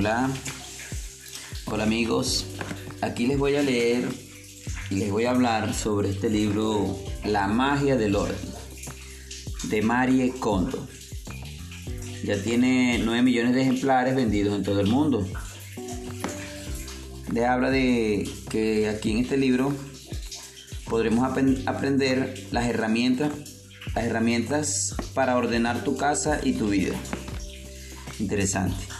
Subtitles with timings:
[0.00, 0.30] Hola,
[1.64, 2.46] hola amigos.
[3.00, 4.08] Aquí les voy a leer
[4.90, 8.38] y les voy a hablar sobre este libro La magia del orden
[9.64, 10.86] de Marie Kondo.
[12.22, 15.26] Ya tiene 9 millones de ejemplares vendidos en todo el mundo.
[17.32, 19.74] Le habla de que aquí en este libro
[20.88, 21.28] podremos
[21.66, 23.32] aprender las herramientas,
[23.96, 26.94] las herramientas para ordenar tu casa y tu vida.
[28.20, 28.97] Interesante.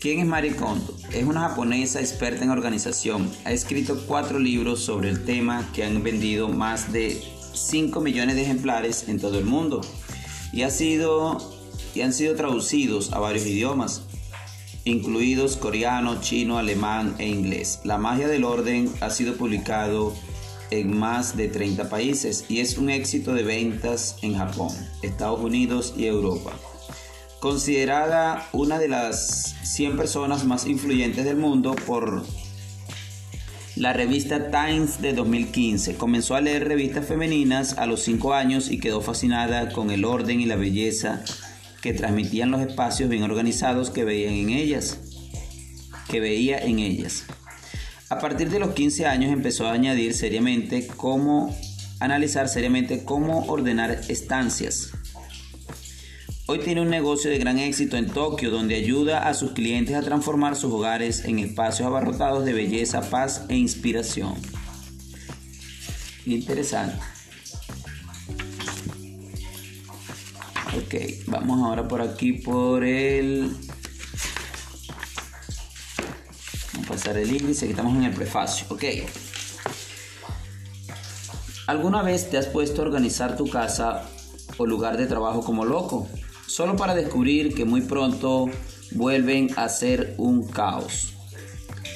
[0.00, 0.96] ¿Quién es Marie Kondo?
[1.12, 3.30] Es una japonesa experta en organización.
[3.44, 8.42] Ha escrito cuatro libros sobre el tema que han vendido más de 5 millones de
[8.44, 9.82] ejemplares en todo el mundo
[10.54, 14.04] y, y han sido traducidos a varios idiomas,
[14.86, 17.80] incluidos coreano, chino, alemán e inglés.
[17.84, 20.14] La magia del orden ha sido publicado
[20.70, 25.92] en más de 30 países y es un éxito de ventas en Japón, Estados Unidos
[25.94, 26.52] y Europa.
[27.40, 32.22] Considerada una de las 100 personas más influyentes del mundo por
[33.76, 35.94] la revista Times de 2015.
[35.96, 40.42] Comenzó a leer revistas femeninas a los 5 años y quedó fascinada con el orden
[40.42, 41.24] y la belleza
[41.80, 44.98] que transmitían los espacios bien organizados que veían en ellas,
[46.10, 47.24] que veía en ellas.
[48.10, 51.56] A partir de los 15 años empezó a añadir seriamente cómo
[52.00, 54.90] analizar seriamente cómo ordenar estancias.
[56.52, 60.02] Hoy tiene un negocio de gran éxito en Tokio donde ayuda a sus clientes a
[60.02, 64.34] transformar sus hogares en espacios abarrotados de belleza, paz e inspiración.
[66.26, 66.96] Interesante.
[70.76, 70.94] Ok,
[71.28, 73.52] vamos ahora por aquí por el
[76.88, 78.66] pasar el índice, aquí estamos en el prefacio.
[78.70, 78.82] Ok.
[81.68, 84.10] ¿Alguna vez te has puesto a organizar tu casa
[84.56, 86.08] o lugar de trabajo como loco?
[86.50, 88.50] Solo para descubrir que muy pronto
[88.90, 91.14] vuelven a ser un caos.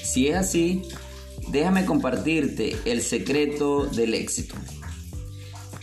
[0.04, 0.82] Si es así,
[1.48, 4.54] déjame compartirte el secreto del éxito.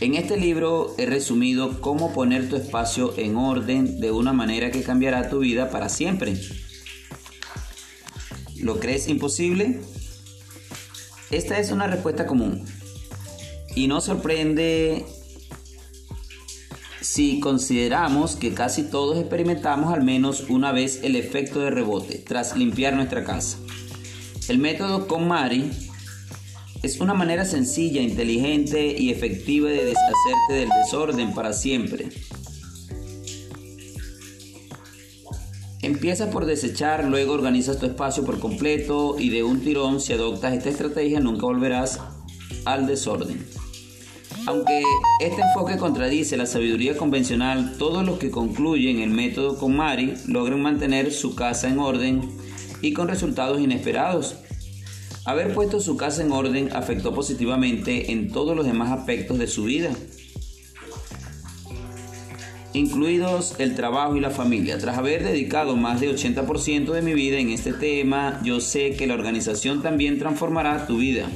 [0.00, 4.82] En este libro he resumido cómo poner tu espacio en orden de una manera que
[4.82, 6.40] cambiará tu vida para siempre.
[8.56, 9.82] ¿Lo crees imposible?
[11.30, 12.64] Esta es una respuesta común
[13.74, 15.04] y no sorprende
[17.02, 22.56] si consideramos que casi todos experimentamos al menos una vez el efecto de rebote tras
[22.56, 23.58] limpiar nuestra casa.
[24.48, 25.70] El método KonMari
[26.82, 32.08] es una manera sencilla, inteligente y efectiva de deshacerte del desorden para siempre.
[35.82, 40.54] Empieza por desechar, luego organizas tu espacio por completo y de un tirón si adoptas
[40.54, 41.98] esta estrategia nunca volverás
[42.64, 43.44] al desorden.
[44.46, 44.82] Aunque
[45.20, 50.60] este enfoque contradice la sabiduría convencional, todos los que concluyen el método con Mari logran
[50.60, 52.28] mantener su casa en orden
[52.80, 54.36] y con resultados inesperados.
[55.24, 59.64] Haber puesto su casa en orden afectó positivamente en todos los demás aspectos de su
[59.64, 59.90] vida
[62.72, 64.78] incluidos el trabajo y la familia.
[64.78, 69.06] Tras haber dedicado más de 80% de mi vida en este tema, yo sé que
[69.06, 71.28] la organización también transformará tu vida.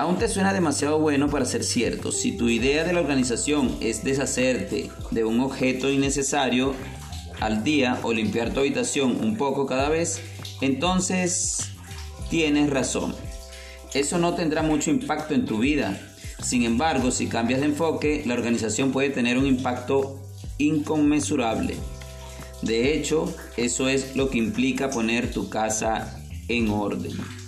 [0.00, 2.10] Aún te suena demasiado bueno para ser cierto.
[2.10, 6.74] Si tu idea de la organización es deshacerte de un objeto innecesario
[7.38, 10.22] al día o limpiar tu habitación un poco cada vez,
[10.62, 11.72] entonces
[12.30, 13.14] tienes razón.
[13.92, 16.00] Eso no tendrá mucho impacto en tu vida,
[16.42, 20.18] sin embargo, si cambias de enfoque, la organización puede tener un impacto
[20.56, 21.76] inconmensurable.
[22.62, 26.18] De hecho, eso es lo que implica poner tu casa
[26.48, 27.39] en orden.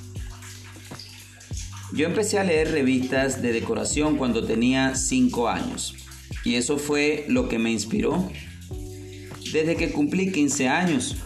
[1.94, 5.94] Yo empecé a leer revistas de decoración cuando tenía 5 años
[6.42, 8.30] y eso fue lo que me inspiró.
[9.52, 11.16] Desde que cumplí 15 años,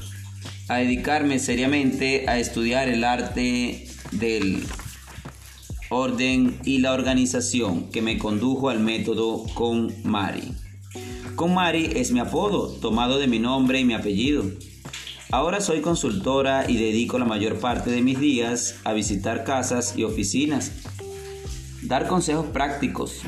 [0.69, 4.65] a dedicarme seriamente a estudiar el arte del
[5.91, 10.53] orden y la organización que me condujo al método con Mari.
[11.37, 14.45] Con Mari es mi apodo, tomado de mi nombre y mi apellido.
[15.31, 20.05] Ahora soy consultora y dedico la mayor parte de mis días a visitar casas y
[20.05, 20.71] oficinas,
[21.83, 23.23] dar consejos prácticos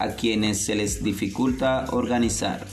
[0.00, 2.66] a quienes se les dificulta organizar.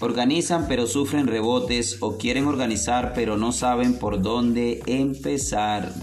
[0.00, 5.94] Organizan pero sufren rebotes o quieren organizar pero no saben por dónde empezar.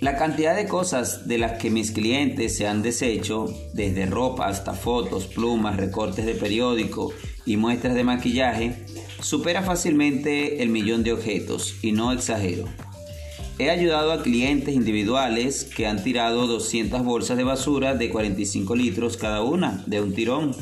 [0.00, 4.72] La cantidad de cosas de las que mis clientes se han deshecho, desde ropa hasta
[4.72, 7.12] fotos, plumas, recortes de periódico
[7.46, 8.86] y muestras de maquillaje,
[9.20, 12.66] supera fácilmente el millón de objetos, y no exagero.
[13.60, 19.18] He ayudado a clientes individuales que han tirado 200 bolsas de basura de 45 litros
[19.18, 20.56] cada una, de un tirón.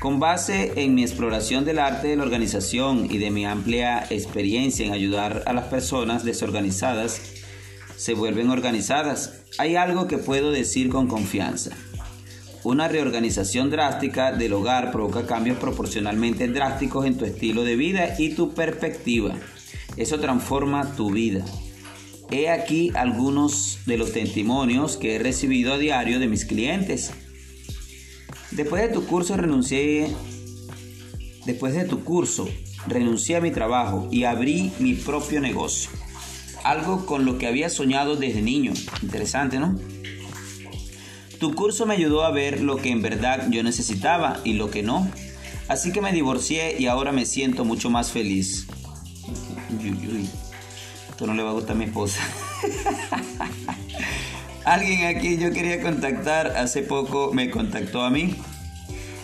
[0.00, 4.86] Con base en mi exploración del arte de la organización y de mi amplia experiencia
[4.86, 7.20] en ayudar a las personas desorganizadas,
[7.96, 9.42] se vuelven organizadas.
[9.58, 11.72] Hay algo que puedo decir con confianza.
[12.62, 18.34] Una reorganización drástica del hogar provoca cambios proporcionalmente drásticos en tu estilo de vida y
[18.34, 19.34] tu perspectiva.
[19.96, 21.44] Eso transforma tu vida.
[22.30, 27.12] He aquí algunos de los testimonios que he recibido a diario de mis clientes.
[28.50, 30.14] Después de tu curso renuncié
[31.46, 32.46] después de tu curso
[32.86, 35.90] renuncié a mi trabajo y abrí mi propio negocio.
[36.62, 38.72] Algo con lo que había soñado desde niño.
[39.02, 39.78] Interesante, ¿no?
[41.40, 44.82] Tu curso me ayudó a ver lo que en verdad yo necesitaba y lo que
[44.82, 45.10] no.
[45.68, 48.66] Así que me divorcié y ahora me siento mucho más feliz.
[51.08, 52.20] Esto no le va a gustar a mi esposa.
[54.66, 58.34] Alguien aquí yo quería contactar hace poco me contactó a mí.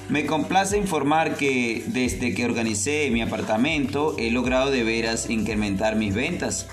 [0.09, 6.15] Me complace informar que desde que organicé mi apartamento he logrado de veras incrementar mis
[6.15, 6.67] ventas.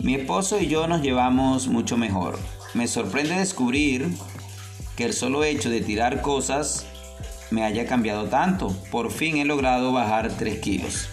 [0.00, 2.40] Mi esposo y yo nos llevamos mucho mejor.
[2.74, 4.08] Me sorprende descubrir
[4.96, 6.86] que el solo hecho de tirar cosas
[7.50, 8.76] me haya cambiado tanto.
[8.90, 11.08] Por fin he logrado bajar 3 kilos.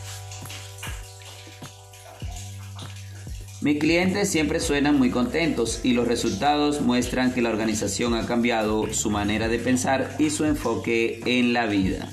[3.62, 8.94] Mis clientes siempre suenan muy contentos y los resultados muestran que la organización ha cambiado
[8.94, 12.12] su manera de pensar y su enfoque en la vida.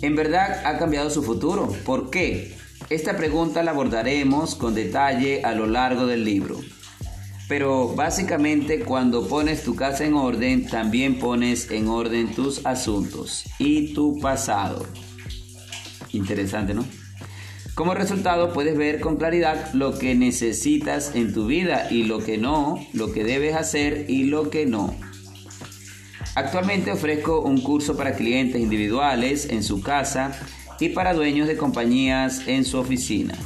[0.00, 1.68] En verdad ha cambiado su futuro.
[1.84, 2.56] ¿Por qué?
[2.90, 6.58] Esta pregunta la abordaremos con detalle a lo largo del libro.
[7.52, 13.92] Pero básicamente cuando pones tu casa en orden, también pones en orden tus asuntos y
[13.92, 14.86] tu pasado.
[16.12, 16.82] Interesante, ¿no?
[17.74, 22.38] Como resultado puedes ver con claridad lo que necesitas en tu vida y lo que
[22.38, 24.96] no, lo que debes hacer y lo que no.
[26.34, 30.40] Actualmente ofrezco un curso para clientes individuales en su casa
[30.80, 33.36] y para dueños de compañías en su oficina.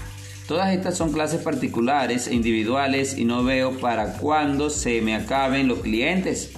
[0.47, 5.67] Todas estas son clases particulares e individuales y no veo para cuándo se me acaben
[5.67, 6.53] los clientes.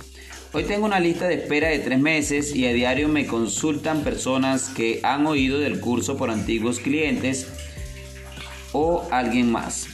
[0.53, 4.69] Hoy tengo una lista de espera de tres meses y a diario me consultan personas
[4.69, 7.47] que han oído del curso por antiguos clientes
[8.73, 9.87] o alguien más.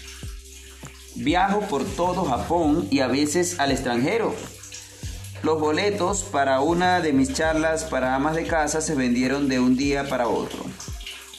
[1.14, 4.35] Viajo por todo Japón y a veces al extranjero.
[5.44, 9.76] Los boletos para una de mis charlas para amas de casa se vendieron de un
[9.76, 10.64] día para otro.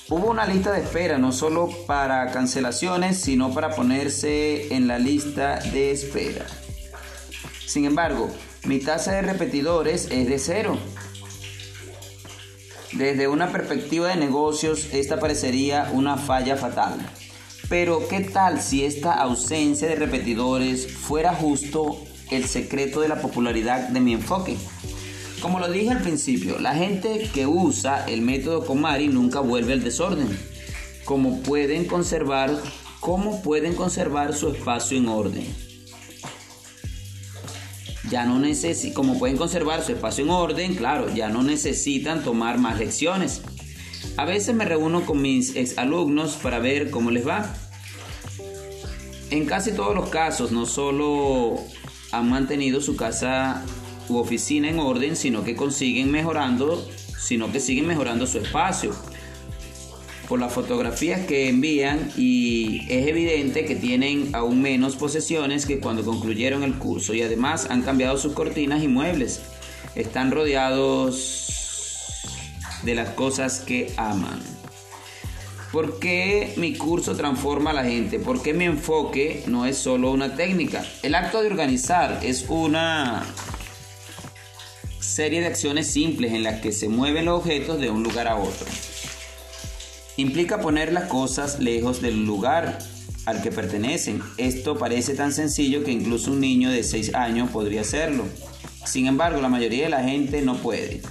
[0.08, 5.60] Hubo una lista de espera no solo para cancelaciones, sino para ponerse en la lista
[5.60, 6.46] de espera.
[7.66, 8.30] Sin embargo,
[8.66, 10.78] mi tasa de repetidores es de cero.
[12.92, 17.00] Desde una perspectiva de negocios, esta parecería una falla fatal.
[17.68, 22.00] Pero ¿qué tal si esta ausencia de repetidores fuera justo
[22.30, 24.56] el secreto de la popularidad de mi enfoque?
[25.42, 29.84] Como lo dije al principio, la gente que usa el método Komari nunca vuelve al
[29.84, 30.28] desorden.
[31.04, 32.52] ¿Cómo pueden conservar,
[33.00, 35.66] cómo pueden conservar su espacio en orden?
[38.10, 42.60] ya no necesitan, como pueden conservar su espacio en orden, claro, ya no necesitan tomar
[42.60, 43.42] más lecciones.
[44.18, 47.54] A veces me reúno con mis exalumnos para ver cómo les va.
[49.32, 51.60] En casi todos los casos, no solo
[52.12, 53.64] han mantenido su casa
[54.10, 56.86] u oficina en orden, sino que consiguen mejorando,
[57.18, 58.94] sino que siguen mejorando su espacio
[60.28, 66.04] por las fotografías que envían y es evidente que tienen aún menos posesiones que cuando
[66.04, 69.42] concluyeron el curso y además han cambiado sus cortinas y muebles.
[69.96, 71.46] Están rodeados
[72.84, 74.40] de las cosas que aman.
[75.72, 78.20] ¿Por qué mi curso transforma a la gente?
[78.20, 80.86] ¿Por qué mi enfoque no es solo una técnica?
[81.04, 83.26] El acto de organizar es una
[85.16, 88.36] serie de acciones simples en las que se mueven los objetos de un lugar a
[88.36, 88.68] otro
[90.18, 92.80] implica poner las cosas lejos del lugar
[93.26, 94.22] al que pertenecen.
[94.38, 98.26] Esto parece tan sencillo que incluso un niño de 6 años podría hacerlo.
[98.86, 101.02] Sin embargo, la mayoría de la gente no puede.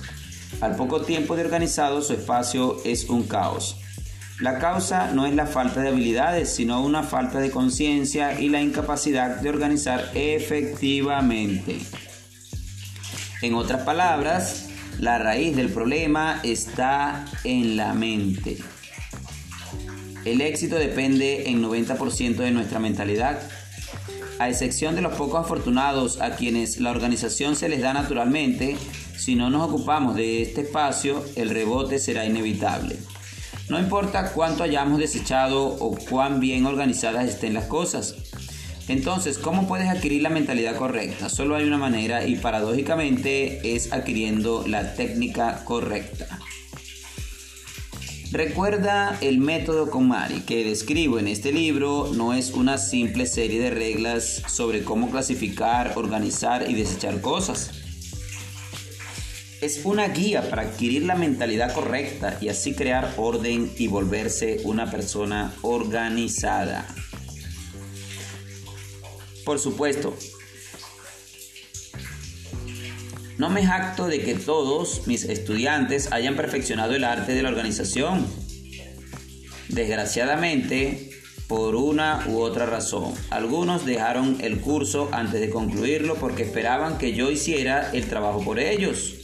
[0.60, 3.76] Al poco tiempo de organizado, su espacio es un caos.
[4.40, 8.60] La causa no es la falta de habilidades, sino una falta de conciencia y la
[8.60, 11.78] incapacidad de organizar efectivamente.
[13.44, 18.56] En otras palabras, la raíz del problema está en la mente.
[20.24, 23.38] El éxito depende en 90% de nuestra mentalidad.
[24.38, 28.78] A excepción de los pocos afortunados a quienes la organización se les da naturalmente,
[29.18, 32.96] si no nos ocupamos de este espacio, el rebote será inevitable.
[33.68, 38.14] No importa cuánto hayamos desechado o cuán bien organizadas estén las cosas.
[38.88, 41.30] Entonces, ¿cómo puedes adquirir la mentalidad correcta?
[41.30, 46.38] Solo hay una manera y paradójicamente es adquiriendo la técnica correcta.
[48.30, 53.70] Recuerda el método KonMari que describo en este libro no es una simple serie de
[53.70, 57.70] reglas sobre cómo clasificar, organizar y desechar cosas.
[59.62, 64.90] Es una guía para adquirir la mentalidad correcta y así crear orden y volverse una
[64.90, 66.86] persona organizada.
[69.44, 70.16] Por supuesto,
[73.36, 78.26] no me jacto de que todos mis estudiantes hayan perfeccionado el arte de la organización.
[79.68, 81.10] Desgraciadamente,
[81.48, 87.12] por una u otra razón, algunos dejaron el curso antes de concluirlo porque esperaban que
[87.12, 89.23] yo hiciera el trabajo por ellos.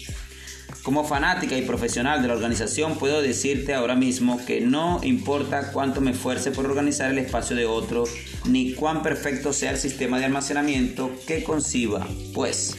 [0.83, 6.01] Como fanática y profesional de la organización puedo decirte ahora mismo que no importa cuánto
[6.01, 8.05] me esfuerce por organizar el espacio de otro,
[8.47, 12.77] ni cuán perfecto sea el sistema de almacenamiento que conciba, pues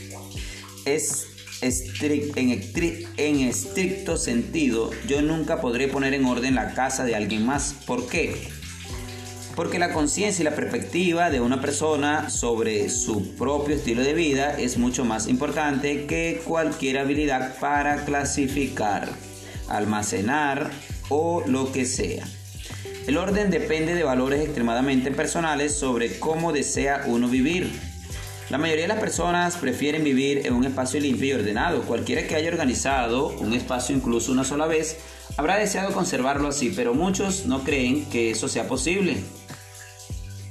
[0.85, 1.27] es
[1.61, 7.75] en, estricto sentido, yo nunca podré poner en orden la casa de alguien más.
[7.85, 8.35] ¿Por qué?
[9.55, 14.57] Porque la conciencia y la perspectiva de una persona sobre su propio estilo de vida
[14.57, 19.09] es mucho más importante que cualquier habilidad para clasificar,
[19.67, 20.71] almacenar
[21.09, 22.25] o lo que sea.
[23.07, 27.71] El orden depende de valores extremadamente personales sobre cómo desea uno vivir.
[28.49, 31.81] La mayoría de las personas prefieren vivir en un espacio limpio y ordenado.
[31.83, 34.97] Cualquiera que haya organizado un espacio incluso una sola vez
[35.37, 39.23] habrá deseado conservarlo así, pero muchos no creen que eso sea posible.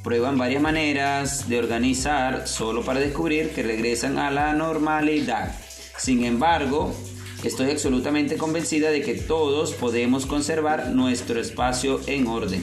[0.03, 5.55] Prueban varias maneras de organizar solo para descubrir que regresan a la normalidad.
[5.99, 6.95] Sin embargo,
[7.45, 12.63] estoy absolutamente convencida de que todos podemos conservar nuestro espacio en orden.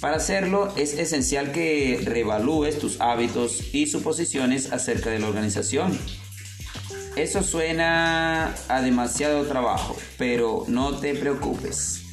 [0.00, 5.98] Para hacerlo es esencial que reevalúes tus hábitos y suposiciones acerca de la organización.
[7.16, 12.05] Eso suena a demasiado trabajo, pero no te preocupes.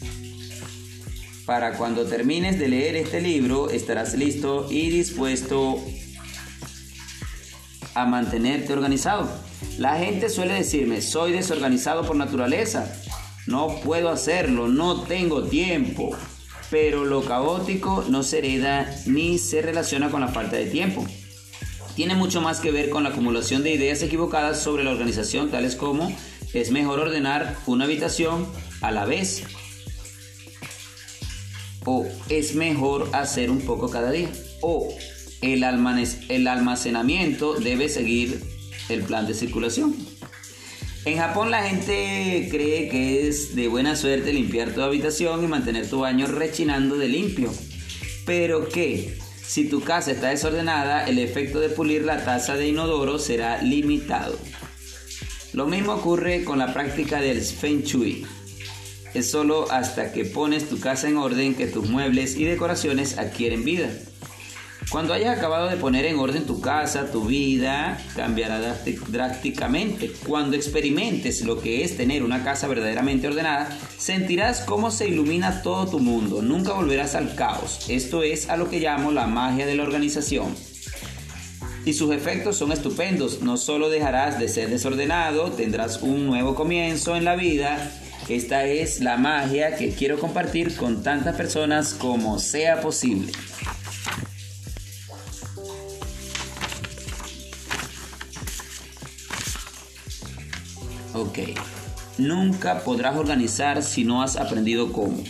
[1.45, 5.83] Para cuando termines de leer este libro estarás listo y dispuesto
[7.95, 9.29] a mantenerte organizado.
[9.77, 12.93] La gente suele decirme, soy desorganizado por naturaleza,
[13.47, 16.15] no puedo hacerlo, no tengo tiempo
[16.73, 21.05] pero lo caótico no se hereda ni se relaciona con la falta de tiempo.
[21.95, 25.75] Tiene mucho más que ver con la acumulación de ideas equivocadas sobre la organización, tales
[25.75, 26.12] como
[26.51, 28.47] es mejor ordenar una habitación
[28.81, 29.43] a la vez
[31.85, 34.29] o es mejor hacer un poco cada día
[34.61, 34.93] o
[35.41, 38.41] el, almacenamiento debe seguir
[38.89, 39.95] el plan de circulación.
[41.05, 45.89] En Japón la gente cree que es de buena suerte limpiar tu habitación y mantener
[45.89, 47.51] tu baño rechinando de limpio.
[48.25, 53.19] Pero que si tu casa está desordenada, el efecto de pulir la taza de inodoro
[53.19, 54.39] será limitado.
[55.51, 58.25] Lo mismo ocurre con la práctica del Feng Shui.
[59.13, 63.63] Es solo hasta que pones tu casa en orden que tus muebles y decoraciones adquieren
[63.63, 63.89] vida.
[64.89, 68.60] Cuando hayas acabado de poner en orden tu casa, tu vida cambiará
[69.08, 70.12] drásticamente.
[70.27, 75.88] Cuando experimentes lo que es tener una casa verdaderamente ordenada, sentirás cómo se ilumina todo
[75.88, 76.41] tu mundo.
[76.41, 77.89] Nunca volverás al caos.
[77.89, 80.55] Esto es a lo que llamo la magia de la organización.
[81.86, 83.41] Y sus efectos son estupendos.
[83.41, 87.91] No solo dejarás de ser desordenado, tendrás un nuevo comienzo en la vida.
[88.29, 93.31] Esta es la magia que quiero compartir con tantas personas como sea posible.
[101.13, 101.39] Ok.
[102.17, 105.21] Nunca podrás organizar si no has aprendido cómo.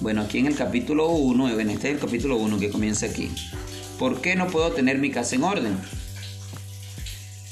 [0.00, 3.30] Bueno, aquí en el capítulo 1, en este es el capítulo 1 que comienza aquí.
[3.98, 6.03] ¿Por qué no puedo tener mi casa en orden?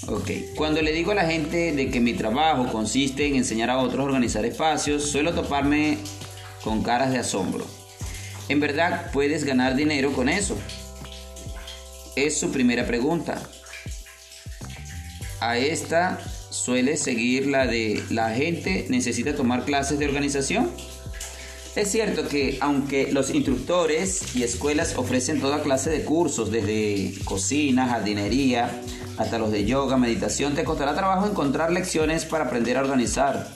[0.09, 3.79] Ok, cuando le digo a la gente de que mi trabajo consiste en enseñar a
[3.79, 5.99] otros a organizar espacios, suelo toparme
[6.65, 7.65] con caras de asombro.
[8.49, 10.59] ¿En verdad puedes ganar dinero con eso?
[12.17, 13.41] Es su primera pregunta.
[15.41, 16.19] A esta
[16.51, 20.71] suele seguir la de la gente necesita tomar clases de organización.
[21.75, 27.89] Es cierto que aunque los instructores y escuelas ofrecen toda clase de cursos, desde cocina,
[27.89, 28.83] jardinería,
[29.17, 33.49] hasta los de yoga, meditación, te costará trabajo encontrar lecciones para aprender a organizar.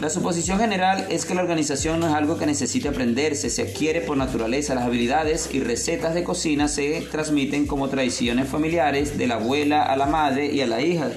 [0.00, 4.00] La suposición general es que la organización no es algo que necesite aprenderse, se adquiere
[4.00, 4.74] por naturaleza.
[4.74, 9.96] Las habilidades y recetas de cocina se transmiten como tradiciones familiares de la abuela a
[9.96, 11.10] la madre y a la hija.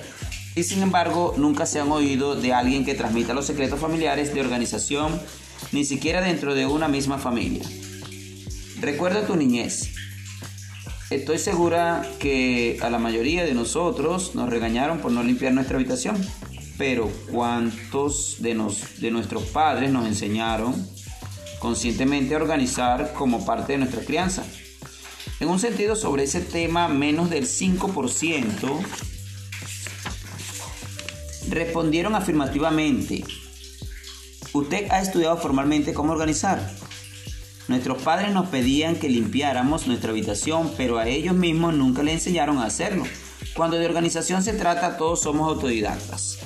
[0.55, 4.41] Y sin embargo, nunca se han oído de alguien que transmita los secretos familiares de
[4.41, 5.19] organización,
[5.71, 7.63] ni siquiera dentro de una misma familia.
[8.79, 9.89] Recuerda tu niñez.
[11.09, 16.17] Estoy segura que a la mayoría de nosotros nos regañaron por no limpiar nuestra habitación,
[16.77, 20.73] pero ¿cuántos de, nos, de nuestros padres nos enseñaron
[21.59, 24.43] conscientemente a organizar como parte de nuestra crianza?
[25.39, 28.79] En un sentido sobre ese tema, menos del 5%
[31.49, 33.23] respondieron afirmativamente.
[34.53, 36.71] ¿Usted ha estudiado formalmente cómo organizar?
[37.67, 42.59] Nuestros padres nos pedían que limpiáramos nuestra habitación, pero a ellos mismos nunca le enseñaron
[42.59, 43.03] a hacerlo.
[43.55, 46.37] Cuando de organización se trata, todos somos autodidactas.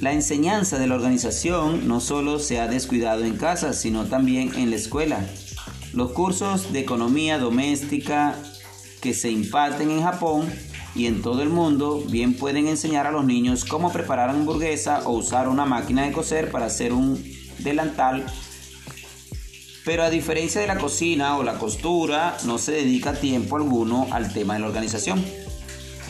[0.00, 4.70] La enseñanza de la organización no solo se ha descuidado en casa, sino también en
[4.70, 5.24] la escuela.
[5.92, 8.34] Los cursos de economía doméstica
[9.00, 10.52] que se imparten en Japón
[10.94, 15.12] y en todo el mundo bien pueden enseñar a los niños cómo preparar hamburguesa o
[15.12, 17.22] usar una máquina de coser para hacer un
[17.58, 18.26] delantal.
[19.84, 24.32] Pero a diferencia de la cocina o la costura, no se dedica tiempo alguno al
[24.32, 25.24] tema de la organización.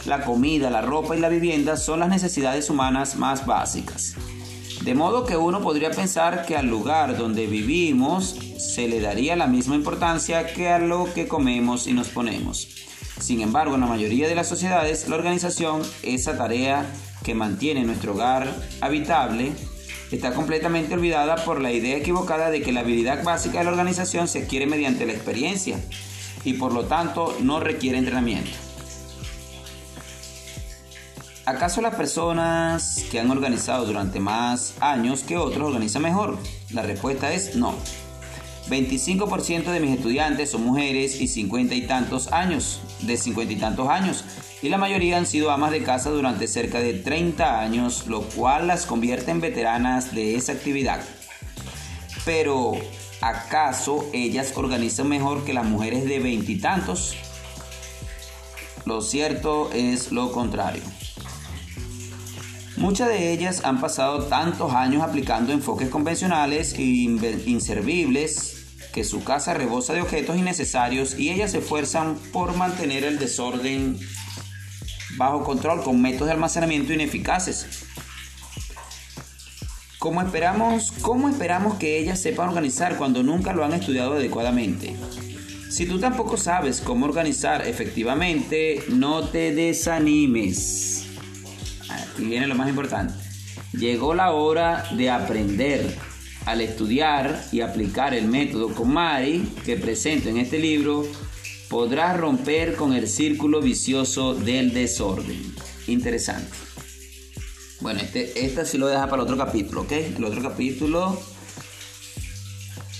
[0.05, 4.15] La comida, la ropa y la vivienda son las necesidades humanas más básicas.
[4.83, 9.47] De modo que uno podría pensar que al lugar donde vivimos se le daría la
[9.47, 12.78] misma importancia que a lo que comemos y nos ponemos.
[13.21, 16.87] Sin embargo, en la mayoría de las sociedades, la organización, esa tarea
[17.25, 19.53] que mantiene nuestro hogar habitable,
[20.11, 24.29] está completamente olvidada por la idea equivocada de que la habilidad básica de la organización
[24.29, 25.79] se adquiere mediante la experiencia
[26.45, 28.51] y por lo tanto no requiere entrenamiento.
[31.45, 36.39] ¿Acaso las personas que han organizado durante más años que otros organizan mejor?
[36.71, 37.75] La respuesta es no.
[38.69, 43.89] 25% de mis estudiantes son mujeres y 50 y tantos años, de 50 y tantos
[43.89, 44.25] años,
[44.63, 48.67] y la mayoría han sido amas de casa durante cerca de 30 años, lo cual
[48.67, 51.01] las convierte en veteranas de esa actividad.
[52.25, 52.73] Pero,
[53.21, 57.17] ¿acaso ellas organizan mejor que las mujeres de veintitantos?
[58.85, 60.83] Lo cierto es lo contrario.
[62.77, 68.58] Muchas de ellas han pasado tantos años aplicando enfoques convencionales e inservibles
[68.93, 73.99] que su casa rebosa de objetos innecesarios y ellas se esfuerzan por mantener el desorden
[75.17, 77.67] bajo control con métodos de almacenamiento ineficaces.
[79.99, 84.97] ¿Cómo esperamos, ¿Cómo esperamos que ellas sepan organizar cuando nunca lo han estudiado adecuadamente?
[85.71, 91.07] Si tú tampoco sabes cómo organizar efectivamente, no te desanimes.
[91.91, 93.15] Aquí viene lo más importante.
[93.73, 95.99] Llegó la hora de aprender
[96.49, 101.07] al estudiar y aplicar el método KOMARI que presento en este libro,
[101.69, 105.55] podrás romper con el círculo vicioso del desorden.
[105.89, 106.51] Interesante.
[107.81, 109.93] Bueno, este, esta sí lo deja para el otro capítulo, ¿ok?
[109.93, 111.21] El otro capítulo,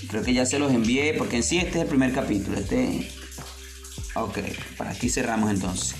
[0.09, 2.55] creo que ya se los envié, porque en sí este es el primer capítulo.
[2.55, 3.09] Este,
[4.13, 4.37] ok,
[4.77, 5.98] para aquí cerramos entonces.